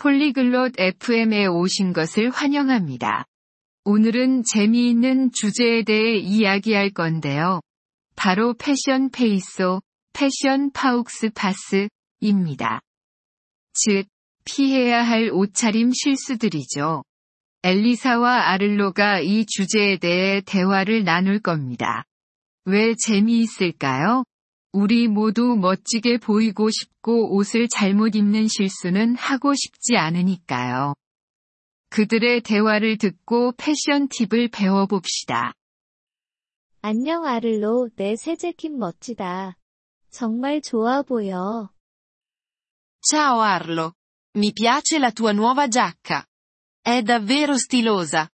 Polyglot 0.00 0.80
FM에 0.80 1.44
오신 1.44 1.92
것을 1.92 2.30
환영합니다. 2.30 3.26
오늘은 3.84 4.44
재미있는 4.44 5.30
주제에 5.30 5.82
대해 5.82 6.16
이야기할 6.16 6.88
건데요. 6.88 7.60
바로 8.16 8.54
패션 8.54 9.10
faux 9.10 9.46
pas, 9.46 9.82
패션 10.14 10.70
faux 10.72 11.32
pas입니다. 11.34 12.80
즉, 13.74 14.06
피해야 14.46 15.02
할 15.02 15.28
옷차림 15.34 15.90
실수들이죠. 15.92 17.04
엘리사와 17.62 18.48
아를로가 18.52 19.20
이 19.20 19.44
주제에 19.44 19.98
대해 19.98 20.40
대화를 20.40 21.04
나눌 21.04 21.40
겁니다. 21.40 22.04
왜 22.64 22.94
재미있을까요? 22.94 24.24
우리 24.72 25.08
모두 25.08 25.56
멋지게 25.56 26.18
보이고 26.18 26.70
싶고 26.70 27.34
옷을 27.36 27.68
잘못 27.68 28.14
입는 28.14 28.46
실수는 28.48 29.16
하고 29.16 29.52
싶지 29.54 29.96
않으니까요. 29.96 30.94
그들의 31.90 32.42
대화를 32.42 32.98
듣고 32.98 33.52
패션 33.56 34.08
팁을 34.08 34.48
배워봅시다. 34.48 35.54
안녕 36.82 37.26
아를로, 37.26 37.90
내 37.96 38.14
새 38.16 38.36
재킷 38.36 38.70
멋지다. 38.70 39.56
정말 40.10 40.60
좋아 40.62 41.02
보여. 41.02 41.70
Ciao 43.02 43.40
Arlo. 43.42 43.92
Mi 44.36 44.52
piace 44.52 44.98
la 44.98 45.10
tua 45.10 45.32
nuova 45.32 45.66
giacca. 45.68 46.24
È 46.82 47.02
davvero 47.02 47.54
stilosa. 47.58 48.28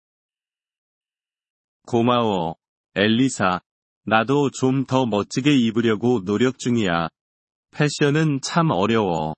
고마워, 1.86 2.56
엘리사. 2.94 3.60
나도 4.04 4.50
좀 4.50 4.84
더 4.86 5.06
멋지게 5.06 5.52
입으려고 5.52 6.24
노력 6.24 6.58
중이야. 6.58 7.08
패션은 7.70 8.40
참 8.42 8.70
어려워. 8.70 9.34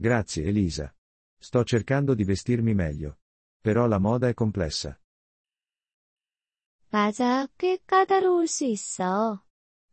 Grazie 0.00 0.48
Elisa. 0.48 0.92
Sto 1.38 1.64
cercando 1.64 2.14
di 2.14 2.24
vestirmi 2.24 2.72
meglio. 2.74 3.18
Però 3.62 3.86
la 3.86 3.98
moda 3.98 4.28
è 4.28 4.34
complessa. 4.34 4.96
맞아, 6.90 7.46
꽤 7.58 7.76
까다로울 7.86 8.48
수 8.48 8.64
있어. 8.64 9.44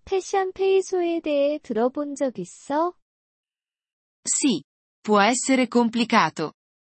패션 0.05 0.51
페이소에 0.53 1.19
대해 1.19 1.59
들어본 1.59 2.15
적 2.15 2.39
있어? 2.39 2.93
Sì. 4.23 4.63
Può 5.03 5.19
essere 5.21 5.67
complicato. 5.67 6.53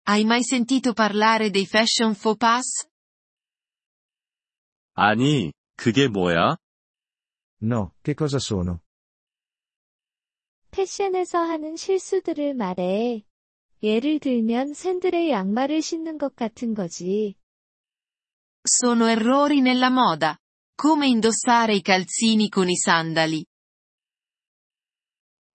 Hai 0.08 0.24
mai 0.24 0.44
sentito 0.44 0.94
parlare 0.94 1.50
dei 1.50 1.66
fashion 1.66 2.14
faux 2.14 2.38
pas? 2.38 2.88
아니, 4.96 5.52
그게 5.80 6.10
뭐야? 6.10 6.58
No, 7.62 7.94
che 8.04 8.14
cosa 8.14 8.38
sono? 8.38 8.82
패션에서 10.72 11.40
하는 11.40 11.78
실수들을 11.78 12.54
말해. 12.54 13.24
예를 13.82 14.20
들면 14.20 14.74
샌들에 14.74 15.30
양말을 15.30 15.82
신는 15.82 16.18
것 16.18 16.36
같은 16.36 16.74
거지. 16.74 17.36
Sono 18.62 19.08
errori 19.08 19.62
nella 19.62 19.90
moda. 19.90 20.38
Come 20.76 21.08
indossare 21.08 21.74
i 21.74 21.82
calzini 21.82 22.50
con 22.50 22.68
i 22.68 22.76
sandali. 22.76 23.46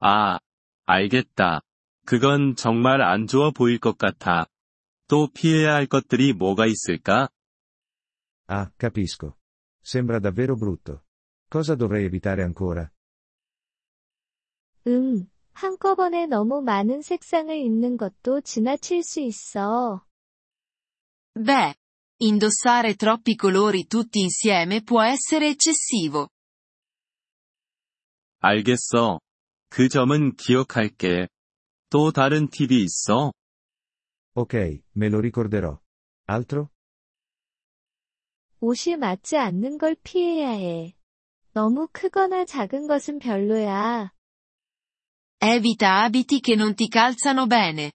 아, 0.00 0.38
알겠다. 0.86 1.61
그건 2.06 2.56
정말 2.56 3.03
안 3.03 3.27
좋아 3.27 3.50
보일 3.50 3.78
것 3.78 3.98
같아. 3.98 4.47
또 5.06 5.28
피해야 5.34 5.75
할 5.75 5.86
것들이 5.86 6.33
뭐가 6.33 6.64
있을까? 6.66 7.28
Ah, 8.48 8.70
capisco. 8.78 9.36
Sembra 9.84 10.20
davvero 10.20 10.56
brutto. 10.56 11.06
Cosa 11.48 11.75
dovrei 11.75 12.06
evitare 12.06 12.44
ancora? 12.44 12.92
응, 14.88 15.30
한꺼번에 15.53 16.25
너무 16.25 16.62
많은 16.62 17.02
색상을 17.02 17.56
입는 17.56 17.98
것도 17.98 18.42
지나칠 18.42 19.03
수 19.03 19.20
있어. 19.20 20.06
Beh, 21.34 21.75
indossare 22.22 22.95
troppi 22.95 23.36
colori 23.36 23.86
tutti 23.88 24.20
insieme 24.22 24.81
può 24.84 25.02
essere 25.03 25.50
eccessivo. 25.50 26.30
알겠어. 28.41 29.19
그 29.69 29.90
점은 29.90 30.35
기억할게. 30.35 31.28
또 31.90 32.12
다른 32.12 32.50
팁이 32.50 32.84
있어? 32.84 33.31
Ok, 34.34 34.84
me 34.96 35.07
lo 35.07 35.19
ricorderò. 35.19 35.80
Altro? 36.28 36.72
옷이 38.64 38.97
맞지 38.97 39.36
않는 39.36 39.76
걸 39.76 39.94
피해야 40.02 40.48
해. 40.48 40.94
너무 41.52 41.86
크거나 41.92 42.47
작은 42.47 42.86
것은 42.86 43.19
별로야. 43.19 44.10
Evita 45.38 46.04
abiti 46.04 46.41
che 46.41 46.54
non 46.54 46.75
ti 46.75 46.88
calzano 46.88 47.47
bene. 47.47 47.92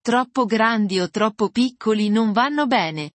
Troppo 0.00 0.46
grandi 0.46 1.00
o 1.00 1.08
troppo 1.08 1.50
piccoli 1.50 2.08
non 2.08 2.32
vanno 2.32 2.68
bene. 2.68 3.10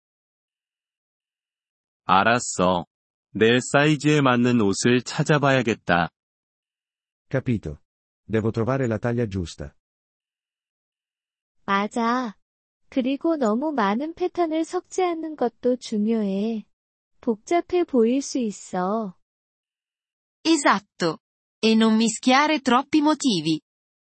알았어. 2.06 2.86
내 3.32 3.60
사이즈에 3.60 4.22
맞는 4.22 4.62
옷을 4.62 5.04
찾아봐야겠다. 5.04 6.10
Capito. 7.30 7.78
Devo 8.28 8.52
trovare 8.52 8.86
la 8.88 8.98
taglia 8.98 9.28
giusta. 9.28 9.74
맞아. 11.66 12.36
그리고 12.90 13.36
너무 13.38 13.72
많은 13.72 14.14
패턴을 14.16 14.66
섞지 14.66 15.04
않는 15.04 15.36
것도 15.36 15.76
중요해. 15.78 16.66
복잡해 17.26 17.86
보일 17.86 18.22
수 18.22 18.38
있어. 18.38 19.16
Esatto. 20.44 21.18
E 21.60 21.74
non 21.74 21.96
mischiare 21.96 22.60
troppi 22.62 23.02
motivi. 23.02 23.60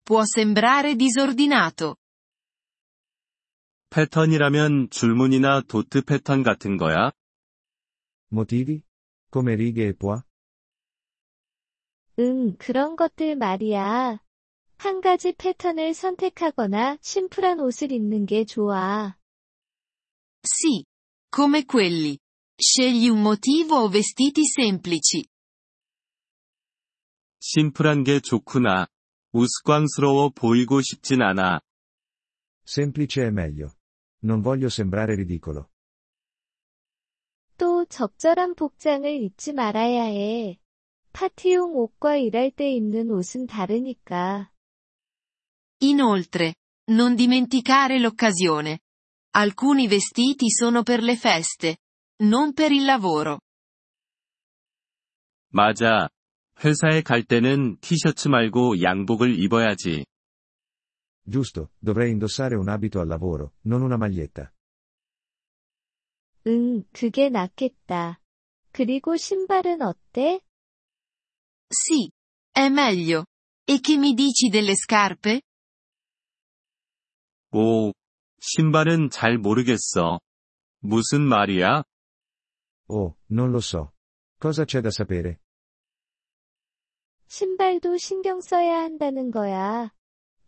Può 0.02 0.24
sembrare 0.24 0.96
disordinato. 0.96 1.94
패턴이라면 3.90 4.90
줄무늬나 4.90 5.62
도트 5.62 6.02
패턴 6.02 6.42
같은 6.42 6.76
거야? 6.76 7.12
Motivi? 8.32 8.82
Come 9.32 9.54
righe 9.54 9.90
e 9.90 9.92
pois? 9.96 10.24
응, 12.18 12.56
그런 12.58 12.96
것들 12.96 13.36
말이야. 13.36 14.18
한 14.78 15.00
가지 15.00 15.32
패턴을 15.34 15.94
선택하거나 15.94 16.98
심플한 17.00 17.60
옷을 17.60 17.92
입는 17.92 18.26
게 18.26 18.44
좋아. 18.44 19.16
Sì. 20.42 20.84
Come 21.32 21.62
quelli. 21.62 22.18
Scegli 22.55 23.07
un 23.07 23.21
motivo 23.21 23.77
o 23.77 23.89
vestiti 23.89 24.43
semplici. 24.45 25.25
심플한 27.39 28.03
게 28.03 28.19
좋구나. 28.19 28.87
우스꽝스러워 29.31 30.29
보이고 30.29 30.81
싶진 30.81 31.21
않아. 31.21 31.61
Semplice 32.65 33.23
è 33.23 33.31
meglio. 33.31 33.73
Non 34.23 34.41
voglio 34.41 34.67
sembrare 34.69 35.15
ridicolo. 35.15 35.69
또 37.57 37.85
적절한 37.85 38.55
복장을 38.55 39.09
잊지 39.09 39.53
말아야 39.53 40.03
해. 40.03 40.59
파티용 41.13 41.75
옷과 41.75 42.17
일할 42.17 42.51
때 42.51 42.71
입는 42.71 43.09
옷은 43.09 43.47
다르니까. 43.47 44.51
Inoltre, 45.81 46.55
non 46.89 47.15
dimenticare 47.15 47.99
l'occasione. 47.99 48.79
Alcuni 49.31 49.87
vestiti 49.87 50.49
sono 50.49 50.83
per 50.83 51.01
le 51.01 51.15
feste, 51.15 51.77
non 52.22 52.52
per 52.54 52.72
il 52.72 52.84
lavoro. 52.84 53.40
맞아. 55.50 56.08
회사에 56.64 57.02
갈 57.02 57.24
때는 57.24 57.78
티셔츠 57.80 58.28
말고 58.28 58.80
양복을 58.82 59.38
입어야지. 59.38 60.04
Giusto, 61.26 61.70
dovrei 61.78 62.10
indossare 62.10 62.56
un 62.56 62.68
abito 62.68 63.00
al 63.00 63.08
lavoro, 63.08 63.54
non 63.66 63.82
una 63.82 63.96
maglietta. 63.96 64.52
응, 66.46 66.84
그게 66.92 67.30
낫겠다. 67.30 68.20
그리고 68.72 69.16
신발은 69.16 69.80
어때? 69.82 70.40
Sì. 71.70 72.10
È 72.52 72.68
meglio. 72.68 73.24
E 73.64 73.80
che 73.80 73.96
mi 73.96 74.12
dici 74.14 74.50
delle 74.50 74.74
scarpe? 74.76 75.40
오, 77.52 77.92
신발은 78.40 79.10
잘 79.10 79.38
모르겠어. 79.38 80.20
무슨 80.80 81.22
말이야? 81.22 81.84
Oh, 82.87 83.17
non 83.27 83.51
lo 83.51 83.59
so. 83.59 83.93
Cosa 84.37 84.65
c'è 84.65 84.81
da 84.81 84.91
sapere? 84.91 85.39
신발도 87.27 87.97
신경 87.97 88.41
써야 88.41 88.81
한다는 88.81 89.29
거야. 89.29 89.93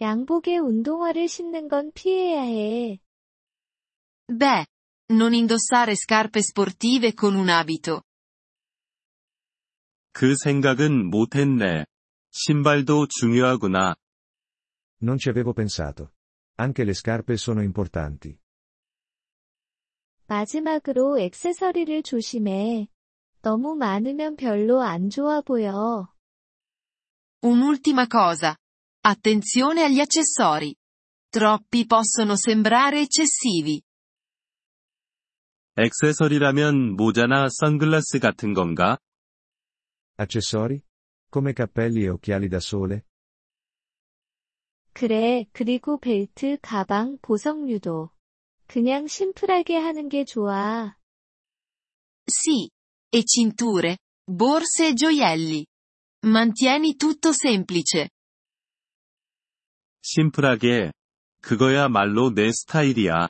양복에 0.01 0.57
운동화를 0.57 1.27
신는 1.27 1.68
건 1.68 1.92
피해야 1.94 2.42
해. 2.42 3.00
Beh, 4.27 4.65
non 5.12 5.33
indossare 5.33 5.95
scarpe 5.95 6.39
sportive 6.39 7.13
con 7.13 7.36
un 7.36 7.50
abito. 7.50 8.01
그 10.13 10.36
생각은 10.36 11.09
못했네. 11.09 11.86
신발도 12.31 13.07
중요하구나. 13.07 13.95
Non 15.03 15.18
ci 15.18 15.30
avevo 15.30 15.53
pensato. 15.53 16.13
Anche 16.56 16.83
le 16.83 16.94
scarpe 16.94 17.38
sono 17.38 17.62
importanti. 17.62 18.38
마지막으로 20.26 21.19
액세서리를 21.19 22.02
조심해. 22.02 22.88
너무 23.43 23.76
많으면 23.76 24.37
별로 24.37 24.82
안 24.82 25.08
좋아 25.08 25.40
보여. 25.40 26.08
Un'ultima 27.43 28.08
cosa. 28.08 28.56
Attenzione 29.02 29.84
agli 29.84 30.00
accessori. 30.00 30.75
Troppi 31.31 31.87
possono 31.87 32.34
sembrare 32.34 33.00
eccessivi. 33.00 33.82
액세서리라면 35.76 36.96
모자나 36.96 37.49
선글라스 37.50 38.19
같은 38.19 38.55
건가? 38.55 38.99
Accessori? 40.19 40.81
Come 41.31 41.52
cappelli 41.52 42.05
e 42.05 42.08
occhiali 42.08 42.49
da 42.49 42.58
sole? 42.58 43.02
그래, 44.94 45.44
그리고 45.52 45.99
벨트, 45.99 46.56
가방, 46.62 47.19
보석류도. 47.20 48.15
그냥 48.66 49.06
심플하게 49.06 49.76
하는 49.76 50.08
게 50.08 50.24
좋아. 50.24 50.96
Sì. 52.28 52.68
E 53.12 53.22
cinture, 53.24 53.98
borse 54.26 54.88
e 54.88 54.94
gioielli. 54.94 55.64
Mantieni 56.24 56.96
tutto 56.96 57.30
semplice. 57.32 58.08
심플하게. 60.02 60.92
그거야말로 61.40 62.34
내 62.34 62.50
스타일이야. 62.52 63.28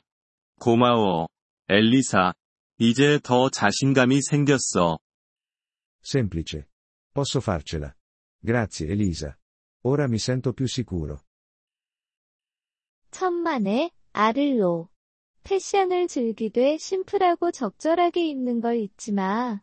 고마워. 0.59 1.27
엘리사. 1.69 2.33
이제 2.79 3.19
더 3.21 3.49
자신감이 3.49 4.21
생겼어. 4.21 4.99
Semplice. 6.03 6.65
Posso 7.13 7.39
farcela. 7.39 7.93
Grazie 8.43 8.91
Elisa. 8.91 9.37
Ora 9.83 10.07
mi 10.07 10.17
sento 10.17 10.53
più 10.53 10.67
sicuro. 10.67 11.21
천만에, 13.11 13.91
아를로. 14.13 14.89
패션을 15.47 16.09
즐기되 16.09 16.77
심플하고 16.77 17.51
적절하게 17.51 18.27
입는 18.27 18.59
걸 18.59 18.75
잊지 18.75 19.13
마. 19.13 19.61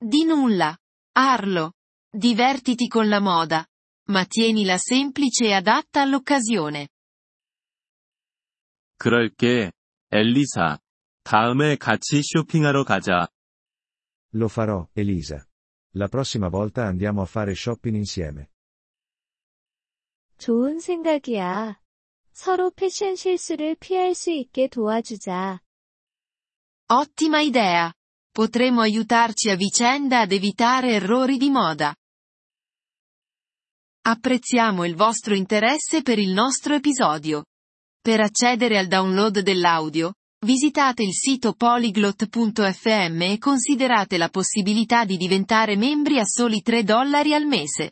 Di 0.00 0.24
nulla. 0.24 0.78
Arlo. 1.12 1.72
Divertiti 2.10 2.88
con 2.88 3.08
la 3.08 3.20
moda. 3.20 3.66
Ma 4.08 4.24
tienila 4.24 4.78
semplice 4.78 5.48
e 5.48 5.52
adatta 5.52 6.00
all'occasione. 6.00 6.88
그럴게. 8.96 9.72
엘리사. 10.10 10.78
다음에 11.22 11.76
같이 11.76 12.22
쇼핑하러 12.22 12.84
가자. 12.84 13.28
Lo 14.32 14.48
farò, 14.48 14.88
Elisa. 14.94 15.46
La 15.96 16.08
prossima 16.08 16.48
volta 16.48 16.86
andiamo 16.86 17.20
a 17.20 17.26
fare 17.26 17.52
shopping 17.52 17.96
insieme. 17.96 18.48
좋은 20.38 20.78
생각이야. 20.78 21.85
서로 22.35 22.71
패션 22.71 23.15
실수를 23.15 23.75
피할 23.75 24.15
수 24.15 24.31
있게 24.31 24.67
도와주자. 24.67 25.59
Ottima 26.87 27.41
idea. 27.41 27.93
Potremo 28.33 28.81
aiutarci 28.81 29.49
a 29.49 29.55
vicenda 29.55 30.21
ad 30.21 30.31
evitare 30.31 30.93
errori 30.93 31.37
di 31.37 31.49
moda. 31.49 31.95
Apprezziamo 34.03 34.83
il 34.85 34.95
vostro 34.95 35.35
interesse 35.35 36.01
per 36.01 36.17
il 36.17 36.31
nostro 36.31 36.73
episodio. 36.73 37.45
Per 38.01 38.19
accedere 38.19 38.79
al 38.79 38.87
download 38.87 39.39
dell'audio, 39.41 40.15
visitate 40.43 41.03
il 41.03 41.13
sito 41.13 41.53
polyglot.fm 41.53 43.21
e 43.21 43.37
considerate 43.37 44.17
la 44.17 44.29
possibilità 44.29 45.05
di 45.05 45.17
diventare 45.17 45.75
membri 45.75 46.17
a 46.17 46.25
soli 46.25 46.61
3 46.61 46.83
dollari 46.83 47.35
al 47.35 47.45
mese. 47.45 47.91